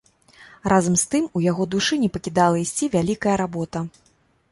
[0.71, 3.83] Разам з тым у яго душы не пакідала ісці вялікая работа.